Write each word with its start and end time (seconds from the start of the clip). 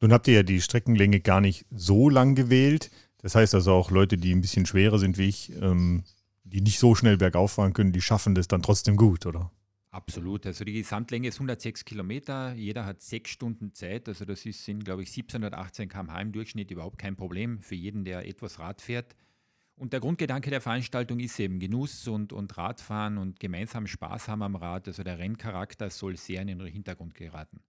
Nun 0.00 0.12
habt 0.12 0.28
ihr 0.28 0.34
ja 0.34 0.42
die 0.42 0.60
Streckenlänge 0.60 1.20
gar 1.20 1.40
nicht 1.40 1.66
so 1.70 2.08
lang 2.08 2.34
gewählt. 2.34 2.90
Das 3.20 3.34
heißt 3.34 3.54
also 3.54 3.72
auch 3.72 3.90
Leute, 3.90 4.16
die 4.16 4.32
ein 4.32 4.40
bisschen 4.40 4.66
schwerer 4.66 4.98
sind 4.98 5.18
wie 5.18 5.28
ich, 5.28 5.52
ähm, 5.60 6.04
die 6.44 6.60
nicht 6.60 6.78
so 6.78 6.94
schnell 6.94 7.16
bergauf 7.16 7.52
fahren 7.52 7.72
können, 7.72 7.92
die 7.92 8.00
schaffen 8.00 8.34
das 8.34 8.48
dann 8.48 8.62
trotzdem 8.62 8.96
gut, 8.96 9.26
oder? 9.26 9.50
Absolut. 9.90 10.46
Also 10.46 10.64
die 10.64 10.74
Gesamtlänge 10.74 11.28
ist 11.28 11.36
106 11.36 11.84
Kilometer. 11.84 12.54
Jeder 12.54 12.84
hat 12.84 13.02
sechs 13.02 13.30
Stunden 13.30 13.72
Zeit. 13.72 14.08
Also 14.08 14.24
das 14.24 14.46
ist, 14.46 14.64
sind, 14.64 14.84
glaube 14.84 15.02
ich, 15.02 15.08
1718 15.08 15.88
km/h 15.88 16.20
im 16.20 16.32
Durchschnitt 16.32 16.70
überhaupt 16.70 16.98
kein 16.98 17.16
Problem 17.16 17.62
für 17.62 17.74
jeden, 17.74 18.04
der 18.04 18.26
etwas 18.28 18.58
Rad 18.58 18.80
fährt. 18.80 19.16
Und 19.76 19.92
der 19.92 20.00
Grundgedanke 20.00 20.50
der 20.50 20.60
Veranstaltung 20.60 21.20
ist 21.20 21.38
eben 21.40 21.58
Genuss 21.58 22.06
und, 22.06 22.32
und 22.32 22.56
Radfahren 22.58 23.16
und 23.16 23.40
gemeinsam 23.40 23.86
Spaß 23.86 24.28
haben 24.28 24.42
am 24.42 24.56
Rad. 24.56 24.88
Also 24.88 25.02
der 25.02 25.18
Renncharakter 25.18 25.88
soll 25.90 26.16
sehr 26.16 26.42
in 26.42 26.48
den 26.48 26.60
Hintergrund 26.66 27.14
geraten. 27.14 27.60